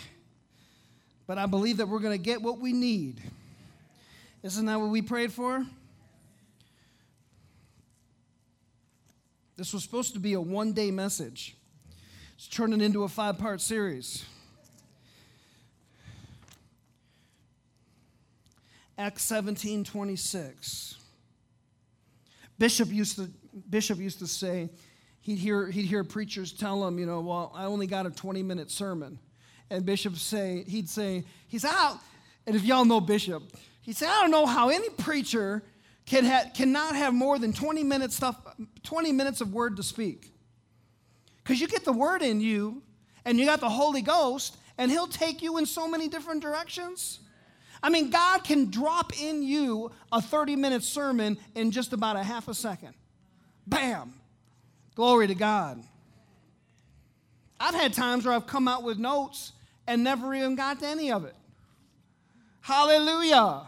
but 1.26 1.38
I 1.38 1.46
believe 1.46 1.78
that 1.78 1.88
we're 1.88 2.00
going 2.00 2.18
to 2.18 2.24
get 2.24 2.42
what 2.42 2.60
we 2.60 2.74
need. 2.74 3.22
Isn't 4.44 4.66
that 4.66 4.80
what 4.80 4.90
we 4.90 5.02
prayed 5.02 5.32
for? 5.32 5.66
This 9.56 9.74
was 9.74 9.84
supposed 9.84 10.14
to 10.14 10.20
be 10.20 10.34
a 10.34 10.42
one 10.42 10.74
day 10.74 10.92
message. 10.92 11.56
It's 12.38 12.48
turning 12.48 12.82
into 12.82 13.04
a 13.04 13.08
five 13.08 13.40
part 13.40 13.62
series. 13.62 14.24
Acts 18.96 19.24
17 19.24 19.84
26. 19.84 20.98
Bishop 22.60 22.90
used 22.90 23.16
to, 23.16 23.30
Bishop 23.70 23.98
used 23.98 24.20
to 24.20 24.28
say, 24.28 24.70
he'd 25.22 25.40
hear, 25.40 25.68
he'd 25.68 25.86
hear 25.86 26.04
preachers 26.04 26.52
tell 26.52 26.88
him, 26.88 27.00
you 27.00 27.08
know, 27.08 27.22
well, 27.22 27.52
I 27.56 27.66
only 27.66 27.88
got 27.88 28.06
a 28.06 28.12
20 28.12 28.44
minute 28.44 28.70
sermon. 28.70 29.18
And 29.72 29.84
Bishop 29.84 30.16
say, 30.16 30.64
he'd 30.68 30.90
say, 30.90 31.24
he's 31.48 31.66
out. 31.66 32.00
And 32.46 32.56
if 32.56 32.64
y'all 32.64 32.86
know 32.86 33.02
Bishop, 33.02 33.44
he 33.82 33.94
said, 33.94 34.10
I 34.10 34.22
don't 34.22 34.32
know 34.32 34.46
how 34.46 34.70
any 34.70 34.90
preacher 34.90 35.64
can 36.06 36.24
ha- 36.24 36.52
cannot 36.56 36.96
have 36.96 37.16
more 37.16 37.40
than 37.40 37.52
20 37.52 37.84
minutes 37.84 38.16
stuff, 38.16 38.36
20 38.84 39.12
minutes 39.12 39.42
of 39.42 39.54
word 39.54 39.76
to 39.78 39.84
speak. 39.84 40.32
Because 41.48 41.62
you 41.62 41.68
get 41.70 41.86
the 41.86 41.94
word 41.94 42.22
in 42.24 42.42
you, 42.42 42.82
and 43.24 43.40
you 43.40 43.46
got 43.46 43.62
the 43.62 43.70
Holy 43.70 44.02
Ghost, 44.02 44.58
and 44.78 44.92
He'll 44.92 45.08
take 45.08 45.42
you 45.42 45.58
in 45.58 45.66
so 45.66 45.88
many 45.88 46.10
different 46.10 46.42
directions. 46.42 47.22
I 47.82 47.90
mean, 47.90 48.10
God 48.10 48.44
can 48.44 48.70
drop 48.70 49.18
in 49.18 49.42
you 49.42 49.92
a 50.12 50.22
30 50.22 50.58
minute 50.58 50.84
sermon 50.84 51.38
in 51.56 51.72
just 51.72 51.94
about 51.94 52.18
a 52.18 52.24
half 52.24 52.50
a 52.50 52.54
second. 52.54 52.96
Bam! 53.66 54.14
Glory 54.94 55.28
to 55.28 55.36
God. 55.36 55.82
I've 57.62 57.76
had 57.76 57.94
times 57.94 58.26
where 58.26 58.34
I've 58.34 58.48
come 58.48 58.68
out 58.68 58.84
with 58.84 58.98
notes 58.98 59.54
and 59.88 60.04
never 60.04 60.36
even 60.36 60.56
got 60.56 60.82
to 60.82 60.88
any 60.88 61.14
of 61.14 61.24
it. 61.24 61.36
Hallelujah. 62.60 63.62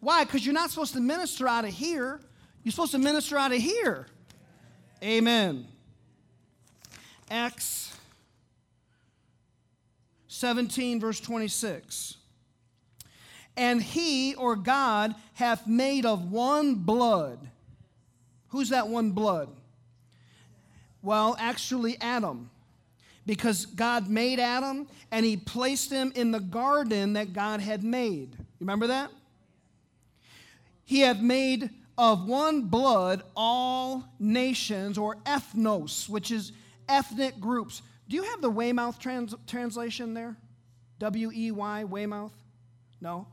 Why? 0.00 0.24
Because 0.24 0.46
you're 0.46 0.54
not 0.54 0.70
supposed 0.70 0.94
to 0.94 1.00
minister 1.00 1.46
out 1.46 1.66
of 1.66 1.70
here, 1.70 2.18
you're 2.64 2.72
supposed 2.72 2.92
to 2.92 2.98
minister 2.98 3.36
out 3.36 3.52
of 3.52 3.58
here. 3.58 4.06
Amen. 5.02 5.66
Acts 7.30 7.96
17, 10.28 11.00
verse 11.00 11.20
26. 11.20 12.16
And 13.56 13.82
he 13.82 14.34
or 14.36 14.54
God 14.54 15.14
hath 15.34 15.66
made 15.66 16.06
of 16.06 16.30
one 16.30 16.76
blood. 16.76 17.48
Who's 18.48 18.68
that 18.68 18.88
one 18.88 19.10
blood? 19.10 19.48
Well, 21.02 21.36
actually, 21.38 21.96
Adam. 22.00 22.50
Because 23.26 23.66
God 23.66 24.08
made 24.08 24.38
Adam 24.38 24.88
and 25.10 25.26
he 25.26 25.36
placed 25.36 25.90
him 25.90 26.12
in 26.14 26.30
the 26.30 26.40
garden 26.40 27.14
that 27.14 27.32
God 27.32 27.60
had 27.60 27.84
made. 27.84 28.30
You 28.32 28.46
remember 28.60 28.86
that? 28.86 29.10
He 30.84 31.00
hath 31.00 31.20
made 31.20 31.70
of 31.98 32.26
one 32.26 32.62
blood 32.62 33.22
all 33.36 34.04
nations, 34.20 34.96
or 34.96 35.16
ethnos, 35.26 36.08
which 36.08 36.30
is 36.30 36.52
ethnic 36.88 37.40
groups. 37.40 37.82
Do 38.08 38.16
you 38.16 38.22
have 38.22 38.40
the 38.40 38.50
Weymouth 38.50 38.98
trans- 38.98 39.34
translation 39.46 40.14
there? 40.14 40.36
W 40.98 41.30
E 41.32 41.50
Y, 41.50 41.84
Weymouth? 41.84 42.32
No? 43.00 43.26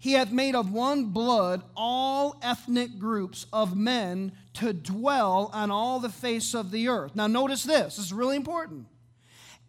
He 0.00 0.12
hath 0.12 0.30
made 0.30 0.54
of 0.54 0.72
one 0.72 1.06
blood 1.06 1.62
all 1.76 2.38
ethnic 2.40 2.98
groups 2.98 3.46
of 3.52 3.76
men 3.76 4.32
to 4.54 4.72
dwell 4.72 5.50
on 5.52 5.70
all 5.70 5.98
the 5.98 6.08
face 6.08 6.54
of 6.54 6.70
the 6.70 6.88
earth. 6.88 7.16
Now, 7.16 7.26
notice 7.26 7.64
this, 7.64 7.96
this 7.96 8.06
is 8.06 8.12
really 8.12 8.36
important. 8.36 8.86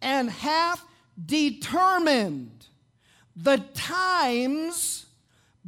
And 0.00 0.30
hath 0.30 0.84
determined 1.26 2.66
the 3.36 3.58
times 3.74 5.06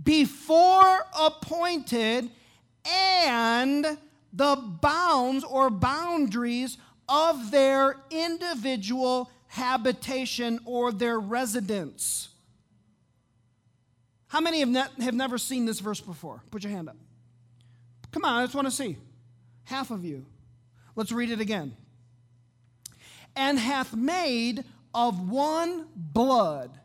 before 0.00 1.06
appointed 1.18 2.30
and 2.84 3.98
the 4.32 4.56
bounds 4.56 5.44
or 5.44 5.70
boundaries 5.70 6.78
of 7.08 7.50
their 7.50 7.96
individual 8.10 9.30
habitation 9.48 10.58
or 10.64 10.92
their 10.92 11.20
residence. 11.20 12.28
How 14.28 14.40
many 14.40 14.60
have, 14.60 14.68
ne- 14.68 15.04
have 15.04 15.14
never 15.14 15.36
seen 15.36 15.66
this 15.66 15.80
verse 15.80 16.00
before? 16.00 16.42
Put 16.50 16.64
your 16.64 16.72
hand 16.72 16.88
up. 16.88 16.96
Come 18.12 18.24
on, 18.24 18.40
I 18.40 18.44
just 18.44 18.54
want 18.54 18.66
to 18.66 18.70
see. 18.70 18.96
Half 19.64 19.90
of 19.90 20.04
you. 20.04 20.24
Let's 20.96 21.12
read 21.12 21.30
it 21.30 21.40
again. 21.40 21.76
And 23.36 23.58
hath 23.58 23.94
made 23.94 24.64
of 24.94 25.30
one 25.30 25.86
blood 25.94 26.78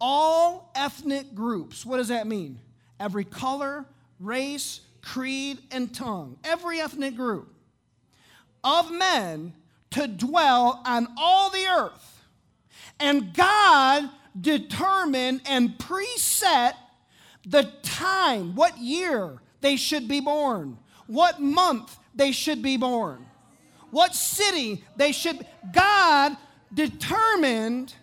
all 0.00 0.70
ethnic 0.74 1.34
groups. 1.34 1.86
What 1.86 1.96
does 1.96 2.08
that 2.08 2.26
mean? 2.26 2.60
Every 3.00 3.24
color, 3.24 3.86
race, 4.20 4.80
creed, 5.04 5.58
and 5.70 5.94
tongue. 5.94 6.38
Every 6.44 6.80
ethnic 6.80 7.16
group 7.16 7.48
of 8.62 8.90
men 8.90 9.52
to 9.90 10.08
dwell 10.08 10.82
on 10.84 11.08
all 11.16 11.50
the 11.50 11.66
earth. 11.66 12.24
And 12.98 13.34
God 13.34 14.08
determined 14.40 15.42
and 15.46 15.78
preset 15.78 16.74
the 17.46 17.70
time, 17.82 18.54
what 18.54 18.78
year 18.78 19.40
they 19.60 19.76
should 19.76 20.08
be 20.08 20.20
born, 20.20 20.78
what 21.06 21.40
month 21.40 21.98
they 22.14 22.32
should 22.32 22.62
be 22.62 22.76
born, 22.76 23.24
what 23.90 24.14
city 24.14 24.84
they 24.96 25.12
should. 25.12 25.46
God 25.72 26.36
determined 26.72 27.94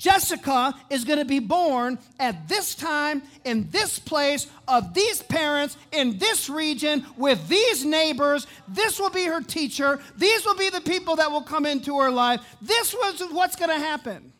Jessica 0.00 0.74
is 0.88 1.04
going 1.04 1.18
to 1.18 1.26
be 1.26 1.40
born 1.40 1.98
at 2.18 2.48
this 2.48 2.74
time, 2.74 3.22
in 3.44 3.68
this 3.68 3.98
place, 3.98 4.46
of 4.66 4.94
these 4.94 5.20
parents, 5.22 5.76
in 5.92 6.16
this 6.16 6.48
region, 6.48 7.04
with 7.18 7.48
these 7.48 7.84
neighbors. 7.84 8.46
This 8.66 8.98
will 8.98 9.10
be 9.10 9.26
her 9.26 9.42
teacher. 9.42 10.00
These 10.16 10.46
will 10.46 10.56
be 10.56 10.70
the 10.70 10.80
people 10.80 11.16
that 11.16 11.30
will 11.30 11.42
come 11.42 11.66
into 11.66 11.98
her 11.98 12.10
life. 12.10 12.40
This 12.62 12.94
was 12.94 13.22
what's 13.30 13.56
going 13.56 13.68
to 13.68 13.78
happen 13.78 14.32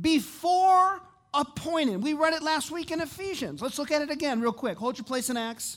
before 0.00 1.02
appointed. 1.34 2.02
We 2.02 2.14
read 2.14 2.32
it 2.32 2.42
last 2.42 2.70
week 2.70 2.90
in 2.90 3.02
Ephesians. 3.02 3.60
Let's 3.60 3.78
look 3.78 3.90
at 3.90 4.00
it 4.00 4.10
again, 4.10 4.40
real 4.40 4.52
quick. 4.52 4.78
Hold 4.78 4.96
your 4.96 5.04
place 5.04 5.28
in 5.28 5.36
Acts. 5.36 5.76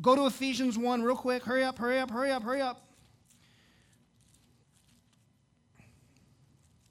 Go 0.00 0.14
to 0.14 0.26
Ephesians 0.26 0.78
1 0.78 1.02
real 1.02 1.16
quick. 1.16 1.42
Hurry 1.42 1.64
up, 1.64 1.78
hurry 1.78 1.98
up, 1.98 2.12
hurry 2.12 2.30
up, 2.30 2.44
hurry 2.44 2.60
up. 2.60 2.89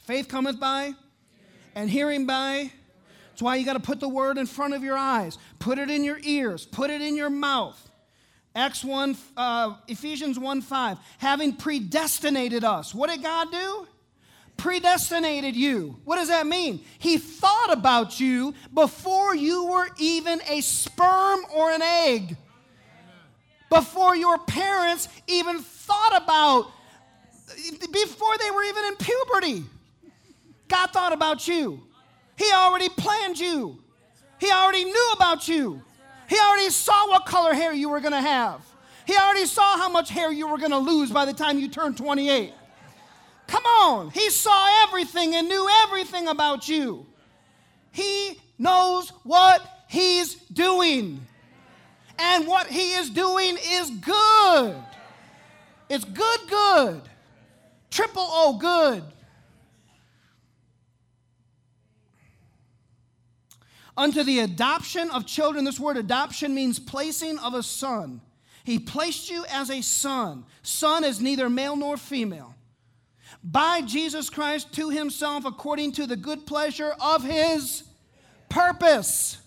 Faith 0.09 0.27
cometh 0.27 0.59
by, 0.59 0.95
and 1.75 1.87
hearing 1.87 2.25
by. 2.25 2.71
That's 3.29 3.43
why 3.43 3.57
you 3.57 3.63
got 3.63 3.73
to 3.73 3.79
put 3.79 3.99
the 3.99 4.09
word 4.09 4.39
in 4.39 4.47
front 4.47 4.73
of 4.73 4.83
your 4.83 4.97
eyes, 4.97 5.37
put 5.59 5.77
it 5.77 5.91
in 5.91 6.03
your 6.03 6.17
ears, 6.23 6.65
put 6.65 6.89
it 6.89 6.99
in 6.99 7.15
your 7.15 7.29
mouth. 7.29 7.79
Acts 8.55 8.83
1, 8.83 9.15
uh, 9.37 9.75
Ephesians 9.87 10.39
1 10.39 10.61
5, 10.63 10.97
having 11.19 11.53
predestinated 11.53 12.63
us. 12.63 12.91
What 12.95 13.11
did 13.11 13.21
God 13.21 13.51
do? 13.51 13.87
predestinated 14.57 15.55
you. 15.55 15.99
What 16.05 16.15
does 16.15 16.29
that 16.29 16.47
mean? 16.47 16.83
He 16.97 17.19
thought 17.19 17.71
about 17.71 18.19
you 18.19 18.55
before 18.73 19.35
you 19.35 19.65
were 19.65 19.89
even 19.99 20.41
a 20.49 20.61
sperm 20.61 21.41
or 21.55 21.69
an 21.69 21.83
egg. 21.83 22.35
Before 23.69 24.15
your 24.15 24.39
parents 24.39 25.07
even 25.27 25.59
thought 25.59 26.23
about, 26.23 26.71
before 27.93 28.37
they 28.39 28.49
were 28.49 28.63
even 28.63 28.85
in 28.85 28.95
puberty. 28.95 29.65
God 30.69 30.91
thought 30.91 31.11
about 31.11 31.47
you. 31.47 31.81
He 32.37 32.49
already 32.53 32.87
planned 32.89 33.37
you. 33.39 33.79
He 34.39 34.49
already 34.51 34.85
knew 34.85 35.11
about 35.15 35.47
you. 35.47 35.81
He 36.29 36.37
already 36.39 36.69
saw 36.69 37.09
what 37.09 37.25
color 37.25 37.53
hair 37.53 37.73
you 37.73 37.89
were 37.89 37.99
going 37.99 38.13
to 38.13 38.21
have. 38.21 38.61
He 39.05 39.17
already 39.17 39.45
saw 39.45 39.77
how 39.77 39.89
much 39.89 40.09
hair 40.09 40.31
you 40.31 40.47
were 40.47 40.57
going 40.57 40.71
to 40.71 40.77
lose 40.77 41.11
by 41.11 41.25
the 41.25 41.33
time 41.33 41.59
you 41.59 41.67
turned 41.67 41.97
28. 41.97 42.53
Come 43.47 43.65
on. 43.65 44.11
He 44.11 44.29
saw 44.29 44.85
everything 44.87 45.35
and 45.35 45.49
knew 45.49 45.67
everything 45.83 46.27
about 46.27 46.69
you. 46.69 47.07
He 47.91 48.39
knows 48.59 49.09
what 49.23 49.83
he's 49.87 50.35
doing. 50.35 51.25
And 52.19 52.45
what 52.45 52.67
he 52.67 52.93
is 52.93 53.09
doing 53.09 53.57
is 53.59 53.89
good. 53.89 54.75
It's 55.89 56.05
good, 56.05 56.39
good. 56.47 57.01
Triple 57.89 58.27
O, 58.27 58.57
good. 58.59 59.03
Unto 63.99 64.23
the 64.23 64.39
adoption 64.39 65.09
of 65.09 65.25
children, 65.25 65.65
this 65.65 65.77
word 65.77 65.97
adoption 65.97 66.55
means 66.55 66.79
placing 66.79 67.37
of 67.39 67.53
a 67.53 67.61
son. 67.61 68.21
He 68.63 68.79
placed 68.79 69.29
you 69.29 69.43
as 69.51 69.69
a 69.69 69.81
son. 69.81 70.45
Son 70.63 71.03
is 71.03 71.19
neither 71.19 71.49
male 71.49 71.75
nor 71.75 71.97
female 71.97 72.55
by 73.43 73.81
Jesus 73.81 74.29
Christ 74.29 74.71
to 74.75 74.89
himself 74.89 75.43
according 75.43 75.91
to 75.93 76.07
the 76.07 76.15
good 76.15 76.45
pleasure 76.45 76.95
of 77.01 77.25
his 77.25 77.83
purpose. 78.47 79.37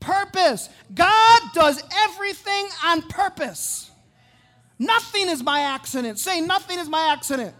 Purpose. 0.00 0.68
God 0.92 1.40
does 1.54 1.80
everything 2.02 2.68
on 2.84 3.02
purpose. 3.02 3.92
Nothing 4.80 5.28
is 5.28 5.40
by 5.40 5.60
accident. 5.60 6.18
Say, 6.18 6.40
nothing 6.40 6.80
is 6.80 6.88
by 6.88 7.12
accident. 7.12 7.54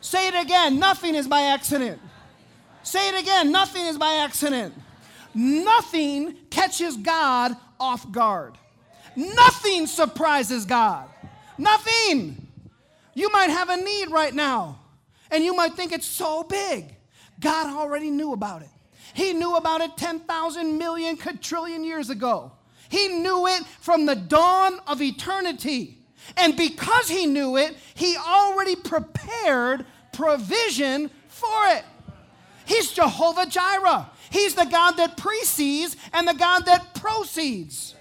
Say 0.00 0.28
it 0.28 0.34
again. 0.34 0.78
Nothing 0.78 1.14
is 1.14 1.28
by 1.28 1.42
accident. 1.42 2.00
Say 2.82 3.10
it 3.10 3.20
again. 3.20 3.52
Nothing 3.52 3.84
is 3.84 3.98
by 3.98 4.14
accident. 4.14 4.72
Nothing 5.34 6.34
catches 6.50 6.96
God 6.96 7.56
off 7.80 8.10
guard. 8.12 8.58
Nothing 9.16 9.86
surprises 9.86 10.64
God. 10.64 11.08
Nothing. 11.58 12.46
You 13.14 13.30
might 13.30 13.50
have 13.50 13.68
a 13.68 13.76
need 13.76 14.10
right 14.10 14.34
now. 14.34 14.78
And 15.30 15.44
you 15.44 15.54
might 15.54 15.74
think 15.74 15.92
it's 15.92 16.06
so 16.06 16.44
big. 16.44 16.94
God 17.40 17.74
already 17.74 18.10
knew 18.10 18.32
about 18.32 18.62
it. 18.62 18.68
He 19.14 19.32
knew 19.32 19.56
about 19.56 19.80
it 19.80 19.96
10,000 19.96 20.78
million 20.78 21.16
quadrillion 21.16 21.84
years 21.84 22.10
ago. 22.10 22.52
He 22.88 23.08
knew 23.08 23.46
it 23.46 23.64
from 23.80 24.06
the 24.06 24.14
dawn 24.14 24.78
of 24.86 25.00
eternity. 25.00 25.98
And 26.36 26.56
because 26.56 27.08
he 27.08 27.26
knew 27.26 27.56
it, 27.56 27.76
he 27.94 28.16
already 28.16 28.76
prepared 28.76 29.84
provision 30.12 31.10
for 31.28 31.66
it. 31.68 31.84
He's 32.64 32.92
Jehovah 32.92 33.46
Jireh. 33.46 34.10
He's 34.30 34.54
the 34.54 34.64
God 34.64 34.92
that 34.92 35.16
precedes 35.16 35.96
and 36.12 36.26
the 36.26 36.34
God 36.34 36.66
that 36.66 36.94
proceeds. 36.94 37.94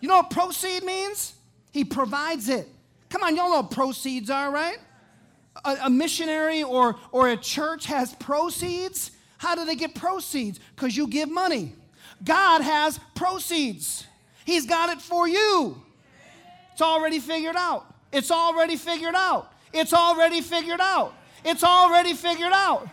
You 0.00 0.08
know 0.08 0.18
what 0.18 0.30
proceed 0.30 0.82
means? 0.84 1.34
He 1.72 1.84
provides 1.84 2.48
it. 2.48 2.68
Come 3.08 3.22
on, 3.22 3.36
y'all 3.36 3.50
know 3.50 3.60
what 3.60 3.70
proceeds 3.70 4.30
are, 4.30 4.50
right? 4.50 4.78
a, 5.64 5.76
a 5.84 5.90
missionary 5.90 6.62
or, 6.62 6.96
or 7.12 7.28
a 7.28 7.36
church 7.36 7.86
has 7.86 8.14
proceeds, 8.14 9.12
how 9.38 9.54
do 9.54 9.64
they 9.64 9.76
get 9.76 9.94
proceeds? 9.94 10.58
Because 10.74 10.96
you 10.96 11.06
give 11.06 11.30
money. 11.30 11.72
God 12.24 12.62
has 12.62 12.98
proceeds, 13.14 14.06
He's 14.44 14.64
got 14.64 14.90
it 14.90 15.02
for 15.02 15.26
you. 15.26 15.80
It's 16.72 16.82
already 16.82 17.18
figured 17.18 17.56
out. 17.56 17.86
It's 18.12 18.30
already 18.30 18.76
figured 18.76 19.14
out. 19.14 19.52
It's 19.72 19.92
already 19.92 20.40
figured 20.40 20.80
out. 20.80 21.14
It's 21.44 21.64
already 21.64 22.12
figured 22.12 22.52
out. 22.52 22.88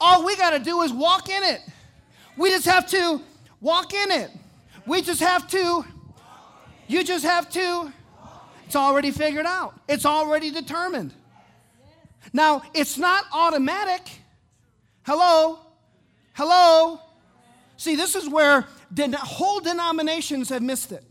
All 0.00 0.24
we 0.24 0.36
got 0.36 0.50
to 0.50 0.58
do 0.58 0.82
is 0.82 0.92
walk 0.92 1.28
in 1.28 1.42
it. 1.42 1.60
We 2.36 2.50
just 2.50 2.66
have 2.66 2.86
to 2.90 3.20
walk 3.60 3.94
in 3.94 4.10
it. 4.10 4.30
We 4.86 5.02
just 5.02 5.20
have 5.20 5.48
to, 5.48 5.84
you 6.86 7.04
just 7.04 7.24
have 7.24 7.50
to, 7.50 7.92
it's 8.66 8.76
already 8.76 9.10
figured 9.10 9.46
out. 9.46 9.78
It's 9.88 10.06
already 10.06 10.50
determined. 10.50 11.12
Now, 12.32 12.62
it's 12.74 12.96
not 12.98 13.24
automatic. 13.32 14.02
Hello? 15.04 15.58
Hello? 16.34 17.00
See, 17.76 17.96
this 17.96 18.14
is 18.14 18.28
where 18.28 18.66
den- 18.92 19.12
whole 19.14 19.60
denominations 19.60 20.48
have 20.50 20.62
missed 20.62 20.92
it. 20.92 21.04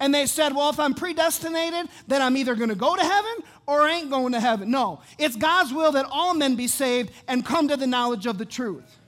And 0.00 0.14
they 0.14 0.26
said, 0.26 0.54
well, 0.54 0.70
if 0.70 0.80
I'm 0.80 0.94
predestinated, 0.94 1.88
then 2.06 2.20
I'm 2.20 2.36
either 2.36 2.54
going 2.54 2.70
to 2.70 2.74
go 2.74 2.96
to 2.96 3.02
heaven 3.02 3.32
or 3.66 3.88
ain't 3.88 4.10
going 4.10 4.32
to 4.32 4.40
heaven. 4.40 4.70
No, 4.70 5.00
it's 5.18 5.36
God's 5.36 5.72
will 5.72 5.92
that 5.92 6.06
all 6.10 6.34
men 6.34 6.54
be 6.56 6.68
saved 6.68 7.10
and 7.28 7.44
come 7.44 7.68
to 7.68 7.76
the 7.76 7.86
knowledge 7.86 8.26
of 8.26 8.38
the 8.38 8.44
truth. 8.44 8.98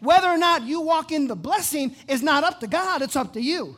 Whether 0.00 0.28
or 0.28 0.36
not 0.36 0.62
you 0.62 0.80
walk 0.80 1.10
in 1.10 1.26
the 1.26 1.36
blessing 1.36 1.96
is 2.06 2.22
not 2.22 2.44
up 2.44 2.60
to 2.60 2.66
God, 2.66 3.02
it's 3.02 3.16
up 3.16 3.32
to 3.32 3.40
you. 3.40 3.76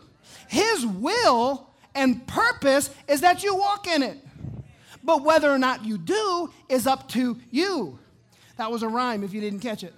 His 0.49 0.85
will 0.85 1.69
and 1.95 2.27
purpose 2.27 2.91
is 3.07 3.21
that 3.21 3.43
you 3.43 3.55
walk 3.55 3.87
in 3.87 4.03
it. 4.03 4.19
But 5.03 5.25
whether 5.25 5.51
or 5.51 5.59
not 5.59 5.85
you 5.85 5.97
do 5.97 6.53
is 6.69 6.87
up 6.87 7.09
to 7.11 7.38
you. 7.51 7.99
That 8.57 8.71
was 8.71 8.83
a 8.83 8.88
rhyme 8.88 9.23
if 9.23 9.33
you 9.33 9.41
didn't 9.41 9.61
catch 9.61 9.85
it. 9.85 9.95